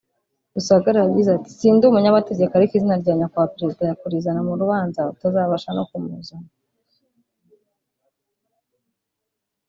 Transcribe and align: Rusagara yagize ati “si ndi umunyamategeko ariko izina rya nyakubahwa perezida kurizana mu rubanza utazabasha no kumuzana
Rusagara 0.53 0.99
yagize 1.05 1.29
ati 1.37 1.49
“si 1.57 1.67
ndi 1.73 1.83
umunyamategeko 1.87 2.51
ariko 2.55 2.73
izina 2.75 2.95
rya 3.01 3.13
nyakubahwa 3.19 3.53
perezida 3.59 3.99
kurizana 4.01 4.41
mu 4.47 4.53
rubanza 4.61 5.01
utazabasha 5.13 5.69
no 5.77 5.83
kumuzana 5.89 6.49